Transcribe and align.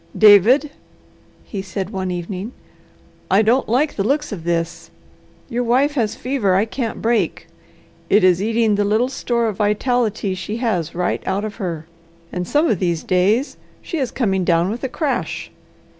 "David," 0.17 0.71
he 1.43 1.61
said 1.61 1.91
one 1.91 2.09
evening, 2.09 2.53
"I 3.29 3.43
don't 3.43 3.69
like 3.69 3.95
the 3.97 4.03
looks 4.03 4.31
of 4.31 4.45
this. 4.45 4.89
Your 5.47 5.63
wife 5.63 5.93
has 5.93 6.15
fever 6.15 6.55
I 6.55 6.65
can't 6.65 7.03
break. 7.03 7.45
It 8.09 8.23
is 8.23 8.41
eating 8.41 8.73
the 8.73 8.83
little 8.83 9.09
store 9.09 9.47
of 9.47 9.57
vitality 9.57 10.33
she 10.33 10.57
has 10.57 10.95
right 10.95 11.21
out 11.27 11.45
of 11.45 11.57
her, 11.57 11.85
and 12.33 12.47
some 12.47 12.65
of 12.67 12.79
these 12.79 13.03
days 13.03 13.57
she 13.83 13.99
is 13.99 14.09
coming 14.09 14.43
down 14.43 14.71
with 14.71 14.83
a 14.83 14.89
crash. 14.89 15.51